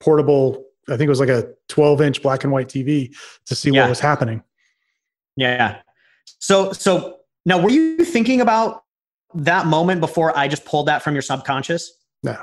[0.00, 3.70] portable i think it was like a 12 inch black and white tv to see
[3.70, 3.82] yeah.
[3.82, 4.42] what was happening
[5.36, 5.78] yeah
[6.38, 8.82] so so now were you thinking about
[9.34, 11.90] that moment before i just pulled that from your subconscious?
[12.22, 12.36] No.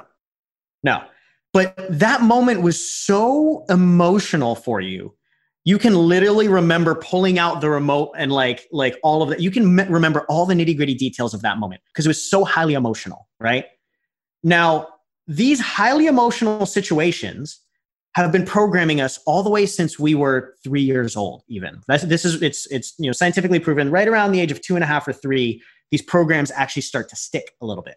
[0.83, 1.03] No.
[1.51, 5.13] But that moment was so emotional for you.
[5.65, 9.49] You can literally remember pulling out the remote and like like all of that you
[9.49, 12.43] can me- remember all the nitty gritty details of that moment because it was so
[12.43, 13.65] highly emotional right?
[14.43, 14.87] Now
[15.27, 17.59] these highly emotional situations
[18.21, 21.81] have been programming us all the way since we were three years old even.
[21.87, 24.83] This is it's it's you know scientifically proven right around the age of two and
[24.83, 27.95] a half or three these programs actually start to stick a little bit.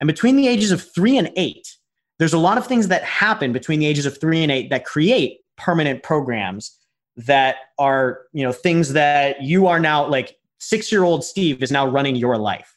[0.00, 1.76] And between the ages of three and eight
[2.18, 4.86] there's a lot of things that happen between the ages of three and eight that
[4.86, 6.78] create permanent programs
[7.16, 11.70] that are you know things that you are now like six year old steve is
[11.70, 12.72] now running your life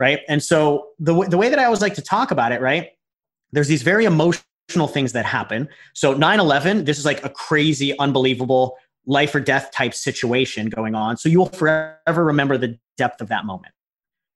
[0.00, 0.20] right?
[0.28, 2.90] And so the, the way that i always like to talk about it right
[3.52, 4.42] there's these very emotional
[4.88, 5.68] things that happen.
[5.94, 11.16] So 9/11, this is like a crazy, unbelievable life or death type situation going on.
[11.16, 13.74] So you will forever remember the depth of that moment.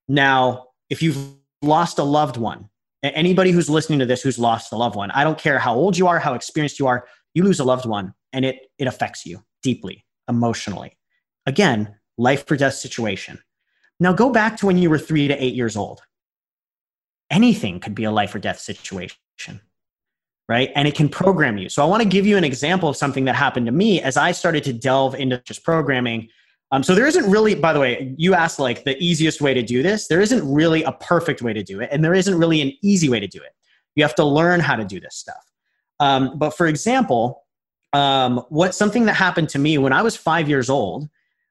[0.07, 1.17] Now, if you've
[1.61, 2.69] lost a loved one,
[3.03, 5.97] anybody who's listening to this who's lost a loved one, I don't care how old
[5.97, 9.25] you are, how experienced you are, you lose a loved one and it it affects
[9.25, 10.97] you deeply emotionally.
[11.45, 13.39] Again, life or death situation.
[13.99, 16.01] Now go back to when you were 3 to 8 years old
[17.29, 19.61] anything could be a life or death situation
[20.47, 20.71] right?
[20.75, 21.69] And it can program you.
[21.69, 24.17] So i want to give you an example of something that happened to me as
[24.17, 26.29] i started to delve into just programming.
[26.71, 29.61] Um, so there isn't really by the way you asked like the easiest way to
[29.61, 30.07] do this.
[30.07, 33.09] There isn't really a perfect way to do it and there isn't really an easy
[33.09, 33.53] way to do it.
[33.95, 35.43] You have to learn how to do this stuff.
[35.99, 37.43] Um, but for example
[37.93, 41.07] um, what something that happened to me when i was five years old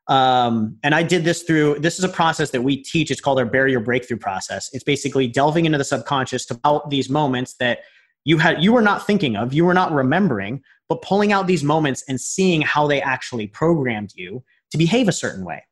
[0.09, 3.11] um, and I did this through this is a process that we teach.
[3.11, 4.71] It's called our barrier breakthrough process.
[4.73, 7.81] It's basically delving into the subconscious to out these moments that
[8.27, 11.63] you had you were not thinking of, you were not remembering, but pulling out these
[11.63, 15.65] moments and seeing how they actually programmed you to behave a certain way.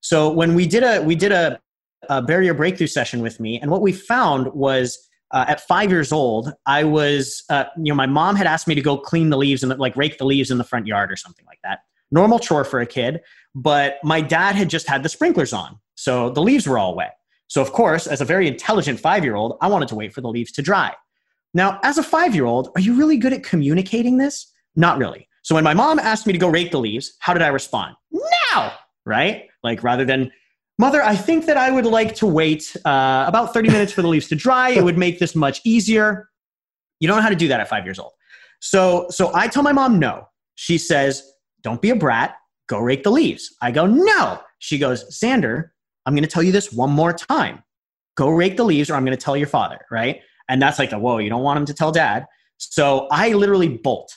[0.00, 1.60] So when we did a we did a,
[2.08, 4.96] a barrier breakthrough session with me, and what we found was
[5.32, 8.76] uh, at five years old, I was, uh, you know, my mom had asked me
[8.76, 11.16] to go clean the leaves and like rake the leaves in the front yard or
[11.16, 11.80] something like that.
[12.12, 13.20] Normal chore for a kid.
[13.56, 17.16] But my dad had just had the sprinklers on, so the leaves were all wet.
[17.48, 20.20] So, of course, as a very intelligent five year old, I wanted to wait for
[20.20, 20.94] the leaves to dry.
[21.56, 24.52] Now, as a five year old, are you really good at communicating this?
[24.76, 25.26] Not really.
[25.42, 27.96] So, when my mom asked me to go rake the leaves, how did I respond?
[28.12, 28.74] Now,
[29.06, 29.46] right?
[29.62, 30.30] Like, rather than,
[30.78, 34.08] Mother, I think that I would like to wait uh, about 30 minutes for the
[34.08, 34.68] leaves to dry.
[34.68, 36.28] It would make this much easier.
[37.00, 38.12] You don't know how to do that at five years old.
[38.60, 40.28] So, so I tell my mom no.
[40.56, 41.22] She says,
[41.62, 42.36] Don't be a brat
[42.68, 43.54] go rake the leaves.
[43.62, 44.40] I go, no.
[44.58, 45.70] She goes, Zander,
[46.04, 47.62] I'm going to tell you this one more time.
[48.16, 50.20] Go rake the leaves or I'm going to tell your father, right?
[50.48, 52.26] And that's like, the, whoa, you don't want him to tell dad.
[52.58, 54.16] So I literally bolt.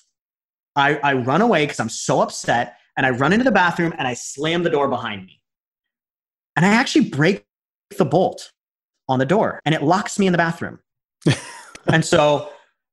[0.75, 4.07] I, I run away because I'm so upset and I run into the bathroom and
[4.07, 5.41] I slam the door behind me.
[6.55, 7.45] And I actually break
[7.97, 8.51] the bolt
[9.07, 10.79] on the door and it locks me in the bathroom.
[11.87, 12.49] and so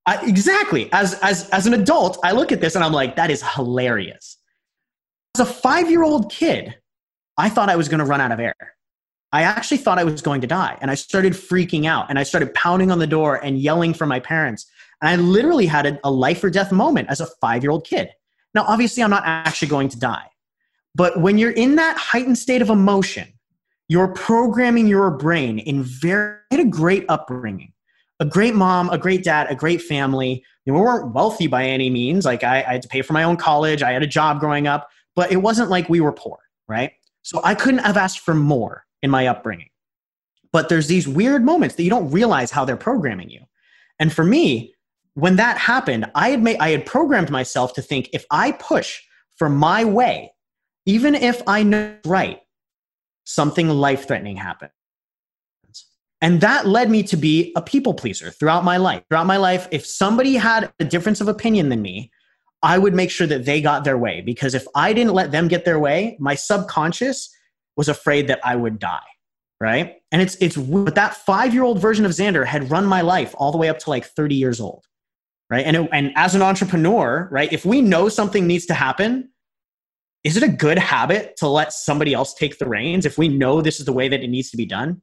[0.06, 3.30] I, exactly as, as, as an adult, I look at this and I'm like, that
[3.30, 4.38] is hilarious.
[5.36, 6.74] As a five year old kid,
[7.36, 8.54] I thought I was going to run out of air.
[9.32, 10.78] I actually thought I was going to die.
[10.80, 14.06] And I started freaking out and I started pounding on the door and yelling for
[14.06, 14.66] my parents.
[15.02, 18.08] And I literally had a, life or death moment as a five year old kid.
[18.54, 20.26] Now, obviously, I'm not actually going to die.
[20.94, 23.28] But when you're in that heightened state of emotion,
[23.88, 27.72] you're programming your brain in very a great upbringing.
[28.18, 30.42] A great mom, a great dad, a great family.
[30.64, 32.24] You know, we weren't wealthy by any means.
[32.24, 33.82] Like I, I had to pay for my own college.
[33.82, 36.92] I had a job growing up but it wasn't like we were poor, right?
[37.22, 39.70] So I couldn't have asked for more in my upbringing.
[40.52, 43.40] But there's these weird moments that you don't realize how they're programming you.
[43.98, 44.74] And for me,
[45.14, 49.00] when that happened, I had made I had programmed myself to think if I push
[49.36, 50.32] for my way,
[50.84, 52.40] even if I know right,
[53.24, 54.72] something life-threatening happens.
[56.22, 59.02] And that led me to be a people pleaser throughout my life.
[59.08, 62.10] Throughout my life, if somebody had a difference of opinion than me,
[62.62, 65.48] I would make sure that they got their way because if I didn't let them
[65.48, 67.28] get their way, my subconscious
[67.76, 69.00] was afraid that I would die.
[69.58, 69.96] Right.
[70.12, 73.34] And it's, it's, but that five year old version of Zander had run my life
[73.38, 74.84] all the way up to like 30 years old.
[75.48, 75.64] right?
[75.64, 79.30] And, and as an entrepreneur, right, if we know something needs to happen,
[80.24, 83.62] is it a good habit to let somebody else take the reins if we know
[83.62, 85.00] this is the way that it needs to be done?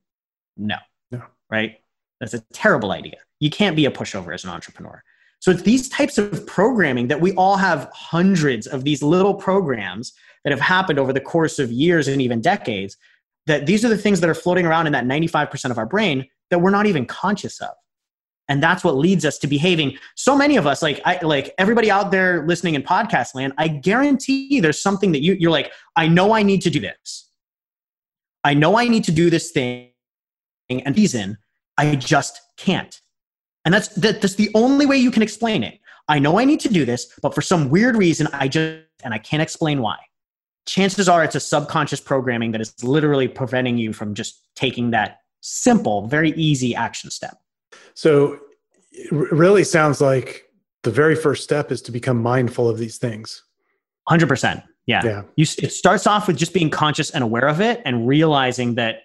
[0.57, 0.75] No.
[1.11, 1.23] No.
[1.49, 1.77] Right?
[2.19, 3.15] That's a terrible idea.
[3.39, 5.01] You can't be a pushover as an entrepreneur.
[5.43, 10.13] So it's these types of programming that we all have hundreds of these little programs
[10.45, 12.95] that have happened over the course of years and even decades
[13.45, 16.25] that these are the things that are floating around in that 95% of our brain
[16.49, 17.71] that we're not even conscious of.
[18.47, 19.97] And that's what leads us to behaving.
[20.15, 23.67] So many of us like i like everybody out there listening in podcast land i
[23.67, 27.29] guarantee there's something that you, you're like i know i need to do this.
[28.45, 29.91] I know i need to do this thing
[30.69, 31.37] and reason.
[31.77, 33.01] I just can't
[33.65, 36.59] and that's that, that's the only way you can explain it i know i need
[36.59, 39.97] to do this but for some weird reason i just and i can't explain why
[40.65, 45.19] chances are it's a subconscious programming that is literally preventing you from just taking that
[45.41, 47.37] simple very easy action step
[47.93, 48.39] so
[48.91, 50.49] it really sounds like
[50.83, 53.43] the very first step is to become mindful of these things.
[54.09, 54.63] 100%.
[54.85, 55.01] Yeah.
[55.03, 55.23] yeah.
[55.35, 59.03] You, it starts off with just being conscious and aware of it and realizing that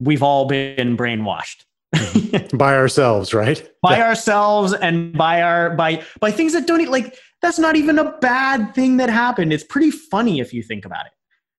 [0.00, 1.64] we've all been brainwashed
[2.54, 3.68] by ourselves, right?
[3.82, 4.08] By yeah.
[4.08, 8.74] ourselves and by our by by things that don't like that's not even a bad
[8.74, 9.52] thing that happened.
[9.52, 11.12] It's pretty funny if you think about it.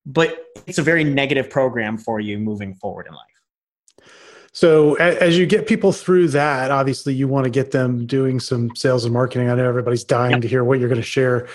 [0.05, 4.09] But it's a very negative program for you moving forward in life.
[4.51, 8.75] So as you get people through that, obviously you want to get them doing some
[8.75, 9.49] sales and marketing.
[9.49, 10.41] I know everybody's dying yep.
[10.41, 11.47] to hear what you're going to share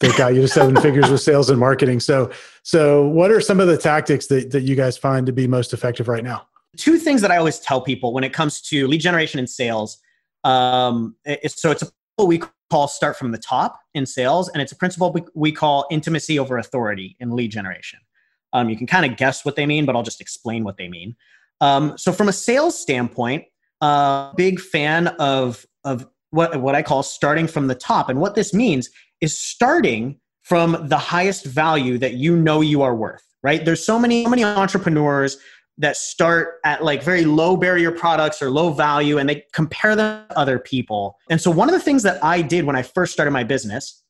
[0.00, 2.00] that got you to seven figures with sales and marketing.
[2.00, 2.30] So,
[2.62, 5.74] so what are some of the tactics that, that you guys find to be most
[5.74, 6.46] effective right now?
[6.76, 9.98] Two things that I always tell people when it comes to lead generation and sales.
[10.44, 11.16] Um,
[11.48, 11.88] so it's a
[12.24, 16.38] we call start from the top in sales, and it's a principle we call intimacy
[16.38, 18.00] over authority in lead generation.
[18.52, 20.88] Um, you can kind of guess what they mean, but I'll just explain what they
[20.88, 21.16] mean.
[21.60, 23.44] Um, so from a sales standpoint,
[23.80, 28.34] uh, big fan of of what what I call starting from the top, and what
[28.34, 28.88] this means
[29.20, 33.22] is starting from the highest value that you know you are worth.
[33.42, 33.64] Right?
[33.64, 35.36] There's so many so many entrepreneurs
[35.78, 40.26] that start at like very low barrier products or low value and they compare them
[40.28, 41.16] to other people.
[41.28, 44.02] And so one of the things that I did when I first started my business,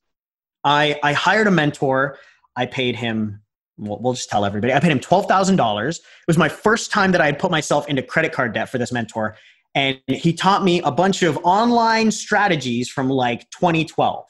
[0.65, 2.19] I I hired a mentor.
[2.55, 3.41] I paid him
[3.79, 4.73] we'll, we'll just tell everybody.
[4.73, 5.91] I paid him $12,000.
[5.91, 8.79] It was my first time that I had put myself into credit card debt for
[8.79, 9.37] this mentor.
[9.75, 14.25] And he taught me a bunch of online strategies from like 2012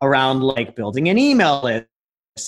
[0.00, 1.86] around like building an email list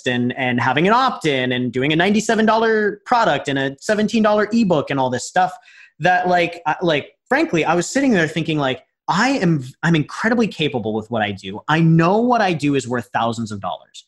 [0.07, 4.99] and, and having an opt-in and doing a $97 product and a $17 ebook and
[4.99, 5.53] all this stuff
[5.99, 10.95] that like, like frankly, I was sitting there thinking like, I am, I'm incredibly capable
[10.95, 11.61] with what I do.
[11.69, 14.07] I know what I do is worth thousands of dollars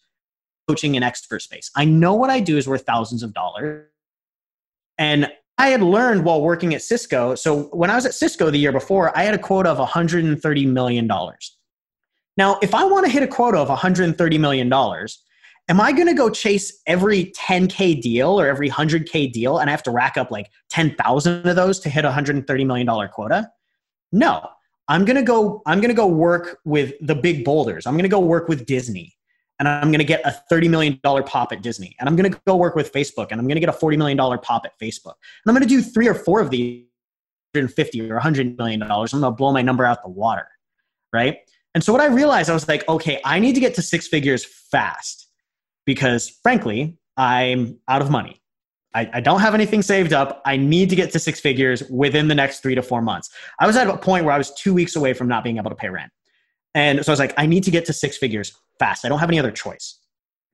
[0.66, 1.70] coaching in expert space.
[1.76, 3.88] I know what I do is worth thousands of dollars.
[4.98, 7.34] And I had learned while working at Cisco.
[7.34, 10.66] So when I was at Cisco the year before, I had a quota of $130
[10.66, 11.06] million.
[12.36, 14.68] Now, if I want to hit a quota of $130 million,
[15.68, 19.72] am I going to go chase every 10K deal or every 100K deal and I
[19.72, 23.50] have to rack up like 10,000 of those to hit a $130 million quota?
[24.12, 24.48] No.
[24.88, 27.86] I'm going to go I'm going to go work with the big boulders.
[27.86, 29.16] I'm going to go work with Disney
[29.58, 31.96] and I'm going to get a $30 million pop at Disney.
[31.98, 33.96] And I'm going to go work with Facebook and I'm going to get a $40
[33.98, 35.14] million pop at Facebook.
[35.14, 36.84] And I'm going to do three or four of these
[37.54, 38.82] 150 or $100 million.
[38.82, 40.46] I'm going to blow my number out the water.
[41.12, 41.38] Right.
[41.74, 44.06] And so what I realized, I was like, okay, I need to get to six
[44.06, 45.25] figures fast
[45.86, 48.42] because frankly, I'm out of money.
[48.94, 50.42] I, I don't have anything saved up.
[50.44, 53.30] I need to get to six figures within the next three to four months.
[53.58, 55.70] I was at a point where I was two weeks away from not being able
[55.70, 56.10] to pay rent.
[56.74, 59.04] And so I was like, I need to get to six figures fast.
[59.04, 59.98] I don't have any other choice.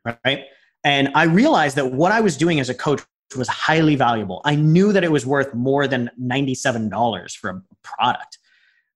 [0.05, 0.45] Right.
[0.85, 3.03] And I realized that what I was doing as a coach
[3.37, 4.41] was highly valuable.
[4.45, 8.39] I knew that it was worth more than $97 for a product.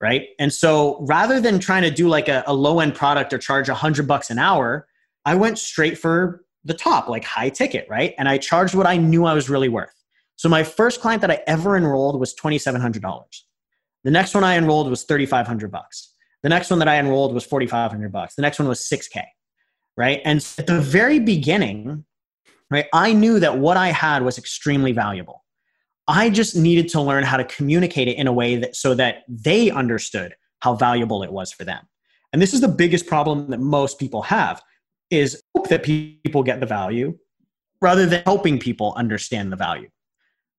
[0.01, 0.29] Right.
[0.39, 3.69] And so rather than trying to do like a, a low end product or charge
[3.69, 4.87] a hundred bucks an hour,
[5.27, 7.87] I went straight for the top, like high ticket.
[7.91, 8.15] Right.
[8.17, 9.93] And I charged what I knew I was really worth.
[10.37, 13.23] So my first client that I ever enrolled was $2,700.
[14.05, 16.13] The next one I enrolled was 3,500 bucks.
[16.43, 18.37] The next one that I enrolled was 4,500 bucks.
[18.37, 19.25] The next one was 6K,
[19.97, 20.21] right?
[20.25, 22.05] And at the very beginning,
[22.71, 25.45] right, I knew that what I had was extremely valuable.
[26.07, 29.25] I just needed to learn how to communicate it in a way that so that
[29.29, 31.89] they understood how valuable it was for them.
[32.33, 34.63] And this is the biggest problem that most people have
[35.11, 37.17] is hope that people get the value
[37.81, 39.89] rather than helping people understand the value.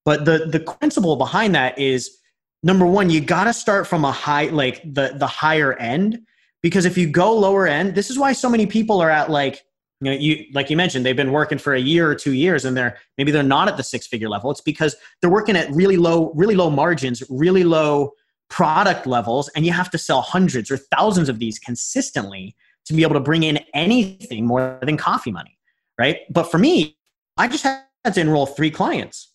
[0.05, 2.17] But the the principle behind that is
[2.63, 6.19] number one, you got to start from a high, like the the higher end,
[6.61, 9.63] because if you go lower end, this is why so many people are at like
[10.01, 12.65] you know you like you mentioned they've been working for a year or two years
[12.65, 15.69] and they're maybe they're not at the six figure level it's because they're working at
[15.71, 18.11] really low really low margins really low
[18.49, 22.55] product levels and you have to sell hundreds or thousands of these consistently
[22.87, 25.57] to be able to bring in anything more than coffee money,
[25.99, 26.19] right?
[26.29, 26.97] But for me,
[27.37, 29.33] I just had to enroll three clients.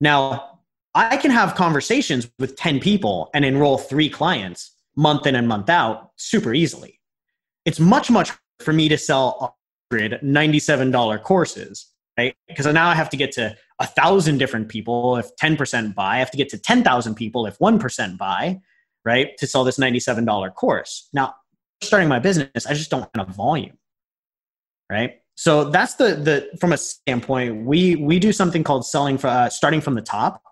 [0.00, 0.60] Now,
[0.94, 5.68] I can have conversations with 10 people and enroll three clients month in and month
[5.68, 6.98] out super easily.
[7.64, 9.56] It's much, much for me to sell
[9.92, 11.86] $97 courses,
[12.18, 12.34] right?
[12.48, 16.16] Because now I have to get to a thousand different people if 10% buy.
[16.16, 18.60] I have to get to 10,000 people if 1% buy,
[19.04, 19.36] right?
[19.38, 21.08] To sell this $97 course.
[21.12, 21.34] Now,
[21.82, 23.78] starting my business, I just don't have volume,
[24.90, 25.20] right?
[25.34, 29.48] So that's the the from a standpoint, we we do something called selling for uh,
[29.48, 30.42] starting from the top.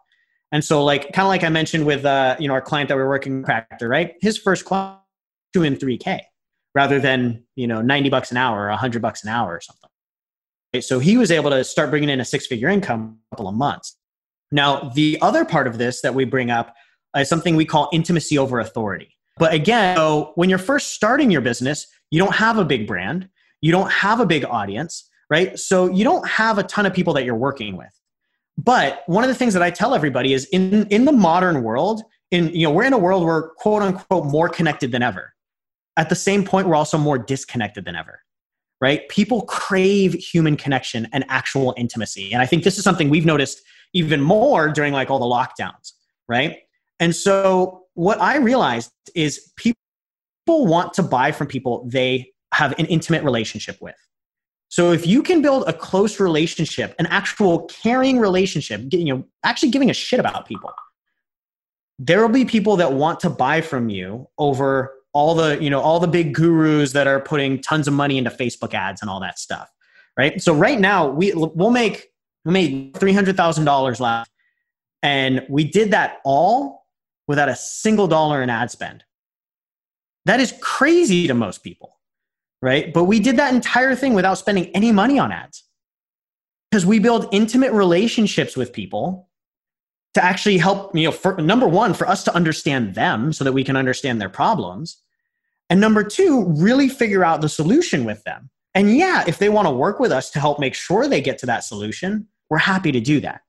[0.50, 2.96] And so, like kind of like I mentioned with uh, you know our client that
[2.96, 4.14] we're working Crafter, right?
[4.20, 4.98] His first client
[5.52, 6.24] two and three k,
[6.74, 9.90] rather than you know ninety bucks an hour or hundred bucks an hour or something.
[10.72, 10.82] Right?
[10.82, 13.54] So he was able to start bringing in a six figure income a couple of
[13.54, 13.96] months.
[14.50, 16.74] Now the other part of this that we bring up
[17.14, 19.17] is something we call intimacy over authority.
[19.38, 23.28] But again, so when you're first starting your business, you don't have a big brand,
[23.60, 25.58] you don't have a big audience, right?
[25.58, 27.92] So you don't have a ton of people that you're working with.
[28.56, 32.02] But one of the things that I tell everybody is in in the modern world,
[32.30, 35.32] in you know, we're in a world where quote unquote more connected than ever.
[35.96, 38.20] At the same point, we're also more disconnected than ever.
[38.80, 39.08] Right?
[39.08, 42.32] People crave human connection and actual intimacy.
[42.32, 43.60] And I think this is something we've noticed
[43.92, 45.92] even more during like all the lockdowns,
[46.28, 46.58] right?
[47.00, 49.74] And so what I realized is people
[50.46, 53.96] want to buy from people they have an intimate relationship with.
[54.68, 59.70] So if you can build a close relationship, an actual caring relationship, you know, actually
[59.70, 60.70] giving a shit about people,
[61.98, 65.80] there will be people that want to buy from you over all the, you know,
[65.80, 69.18] all the big gurus that are putting tons of money into Facebook ads and all
[69.18, 69.68] that stuff.
[70.16, 70.40] Right.
[70.40, 72.12] So right now we we'll make
[72.44, 74.30] we made three hundred thousand dollars last,
[75.02, 76.77] and we did that all
[77.28, 79.04] without a single dollar in ad spend.
[80.24, 81.98] That is crazy to most people,
[82.60, 82.92] right?
[82.92, 85.64] But we did that entire thing without spending any money on ads
[86.70, 89.28] because we build intimate relationships with people
[90.14, 93.52] to actually help, you know, for, number one, for us to understand them so that
[93.52, 94.96] we can understand their problems.
[95.70, 98.50] And number two, really figure out the solution with them.
[98.74, 101.38] And yeah, if they want to work with us to help make sure they get
[101.38, 103.42] to that solution, we're happy to do that.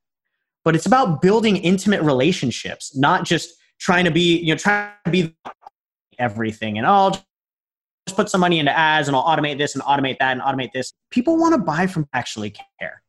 [0.64, 5.12] But it's about building intimate relationships, not just trying to be, you know, trying to
[5.12, 5.36] be
[6.18, 7.12] everything and oh,
[8.06, 10.72] just put some money into ads and I'll automate this and automate that and automate
[10.74, 10.94] this.
[11.10, 13.02] People want to buy from actually care.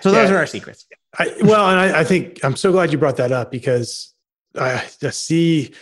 [0.00, 0.36] So those yeah.
[0.36, 0.86] are our secrets.
[1.18, 4.14] I, well, and I, I, think I'm so glad you brought that up because
[4.58, 5.74] I just see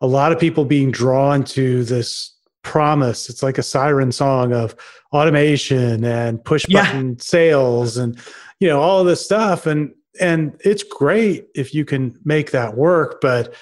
[0.00, 3.28] a lot of people being drawn to this promise.
[3.28, 4.74] It's like a siren song of
[5.12, 7.14] automation and push button yeah.
[7.18, 8.18] sales and
[8.60, 9.66] you know all of this stuff.
[9.66, 13.54] And and it's great if you can make that work but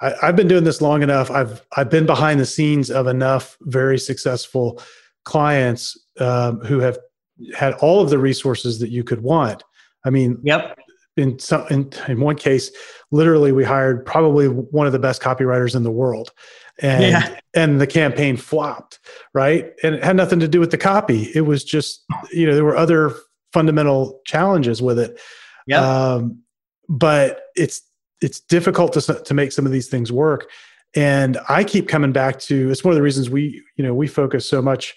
[0.00, 1.30] I, have been doing this long enough.
[1.30, 4.82] I've i've been behind the scenes of enough very successful
[5.24, 6.98] clients um, who have
[7.56, 9.62] had all of the resources that you could want.
[10.04, 10.78] I mean yep.
[11.16, 12.70] in some in, in one case
[13.10, 16.32] literally we hired probably one of the best copywriters in the world
[16.80, 17.38] and yeah.
[17.54, 18.98] and the campaign flopped
[19.34, 19.72] right?
[19.82, 21.30] And it had nothing to do with the copy.
[21.34, 23.14] It was just you know there were other
[23.52, 25.20] fundamental challenges with it
[25.70, 25.80] yeah.
[25.80, 26.42] Um,
[26.88, 27.82] but it's
[28.20, 30.50] it's difficult to to make some of these things work.
[30.96, 34.06] And I keep coming back to it's one of the reasons we you know we
[34.06, 34.94] focus so much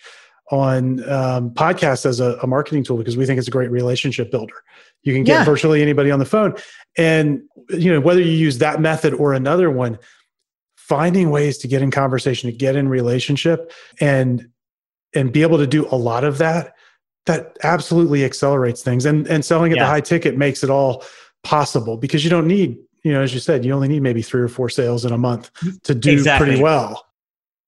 [0.51, 4.29] on um, podcasts as a, a, marketing tool because we think it's a great relationship
[4.29, 4.55] builder.
[5.03, 5.45] You can get yeah.
[5.45, 6.55] virtually anybody on the phone,
[6.97, 9.97] and you know whether you use that method or another one,
[10.75, 13.71] finding ways to get in conversation, to get in relationship,
[14.01, 14.49] and
[15.15, 16.72] and be able to do a lot of that
[17.25, 19.05] that absolutely accelerates things.
[19.05, 19.83] And and selling at yeah.
[19.83, 21.03] the high ticket makes it all
[21.43, 24.41] possible because you don't need you know as you said you only need maybe three
[24.41, 25.51] or four sales in a month
[25.83, 26.47] to do exactly.
[26.47, 27.05] pretty well.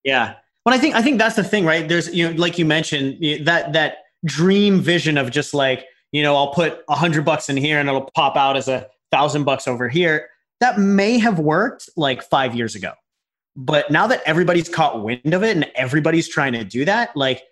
[0.03, 0.35] Yeah.
[0.65, 1.87] Well i think i think that's the thing right?
[1.87, 6.35] There's you know like you mentioned that that dream vision of just like you know
[6.35, 9.67] i'll put a hundred bucks in here and it'll pop out as a thousand bucks
[9.67, 10.29] over here.
[10.59, 12.93] That may have worked like five years ago.
[13.55, 17.43] But now that everybody's caught wind of it and everybody's trying to do that like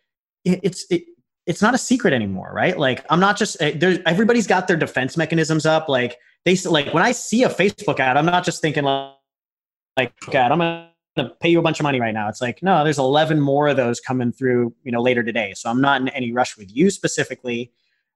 [0.44, 1.04] it, it's it,
[1.46, 2.78] it's not a secret anymore, right?
[2.78, 5.90] Like I'm not just eh, there's everybody's got their defense mechanisms up.
[5.90, 9.14] Like they like when I see a Facebook ad, I'm not just thinking like,
[9.98, 12.30] like God, I'm gonna pay you a bunch of money right now.
[12.30, 15.54] It's like no, there's 11 more of those coming through, you know, later today.
[15.56, 17.72] So I'm not in any rush with you specifically,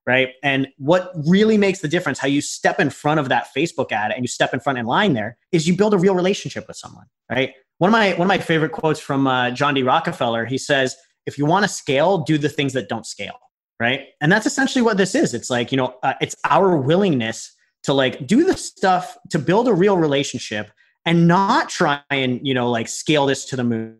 [0.06, 0.30] right?
[0.42, 4.10] And what really makes the difference, how you step in front of that Facebook ad
[4.10, 6.78] and you step in front in line there, is you build a real relationship with
[6.78, 7.52] someone, right?
[7.76, 9.82] One of my one of my favorite quotes from uh, John D.
[9.82, 10.96] Rockefeller, he says
[11.28, 13.38] if you want to scale, do the things that don't scale,
[13.78, 14.06] right?
[14.20, 15.34] And that's essentially what this is.
[15.34, 17.54] It's like, you know, uh, it's our willingness
[17.84, 20.70] to like do the stuff to build a real relationship
[21.06, 23.96] and not try and you know like scale this to the moon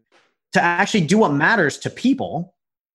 [0.52, 2.54] to actually do what matters to people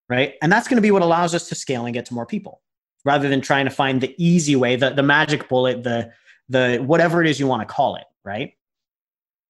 [0.10, 2.26] right and that's going to be what allows us to scale and get to more
[2.26, 2.62] people
[3.06, 6.12] rather than trying to find the easy way the, the magic bullet the
[6.50, 8.54] the whatever it is you want to call it right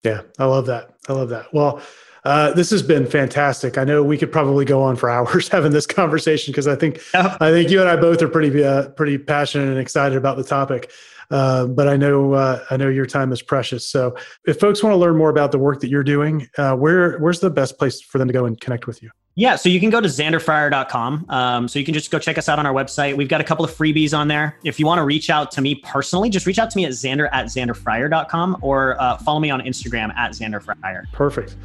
[0.03, 1.81] yeah i love that i love that well
[2.26, 3.78] uh, this has been fantastic.
[3.78, 7.01] I know we could probably go on for hours having this conversation because I think
[7.13, 7.38] yeah.
[7.39, 10.43] I think you and I both are pretty uh, pretty passionate and excited about the
[10.43, 10.91] topic.
[11.32, 13.88] Uh, but I know uh, I know your time is precious.
[13.88, 14.15] So
[14.45, 17.39] if folks want to learn more about the work that you're doing, uh, where where's
[17.39, 19.09] the best place for them to go and connect with you?
[19.36, 21.26] Yeah, so you can go to zanderfryer.com.
[21.30, 23.17] Um, so you can just go check us out on our website.
[23.17, 24.59] We've got a couple of freebies on there.
[24.63, 26.91] If you want to reach out to me personally, just reach out to me at
[26.91, 31.11] zander at zanderfryer.com or uh, follow me on Instagram at zanderfryer.
[31.13, 31.55] Perfect.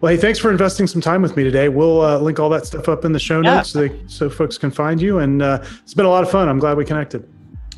[0.00, 1.70] Well, hey, thanks for investing some time with me today.
[1.70, 3.80] We'll uh, link all that stuff up in the show notes yeah.
[3.80, 5.20] so, they, so folks can find you.
[5.20, 6.50] And uh, it's been a lot of fun.
[6.50, 7.26] I'm glad we connected.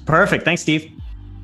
[0.04, 0.44] Perfect.
[0.44, 0.90] Thanks, Steve.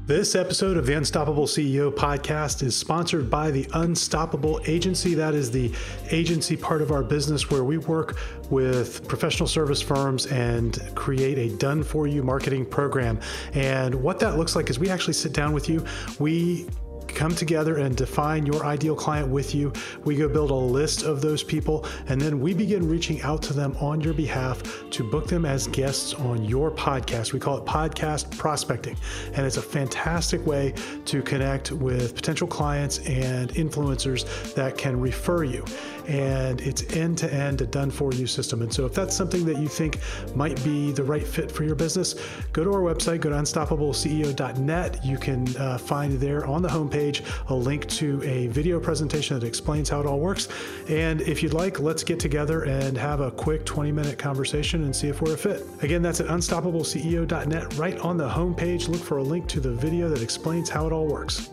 [0.06, 5.14] This episode of the Unstoppable CEO podcast is sponsored by the Unstoppable Agency.
[5.14, 5.72] That is the
[6.10, 8.18] agency part of our business where we work
[8.50, 13.20] with professional service firms and create a done for you marketing program.
[13.54, 15.84] And what that looks like is we actually sit down with you.
[16.18, 16.68] We
[17.08, 19.72] come together and define your ideal client with you.
[20.04, 23.52] We go build a list of those people, and then we begin reaching out to
[23.52, 27.32] them on your behalf to book them as guests on your podcast.
[27.32, 28.96] We call it podcast prospecting,
[29.34, 30.74] and it's a fantastic way
[31.06, 35.64] to connect with potential clients and influencers that can refer you
[36.06, 38.62] and it's end to end a done for you system.
[38.62, 39.98] And so, if that's something that you think
[40.34, 42.14] might be the right fit for your business,
[42.52, 45.04] go to our website, go to unstoppableceo.net.
[45.04, 49.46] You can uh, find there on the homepage a link to a video presentation that
[49.46, 50.48] explains how it all works.
[50.88, 54.94] And if you'd like, let's get together and have a quick 20 minute conversation and
[54.94, 55.66] see if we're a fit.
[55.82, 57.76] Again, that's at unstoppableceo.net.
[57.76, 60.92] Right on the homepage, look for a link to the video that explains how it
[60.92, 61.50] all works.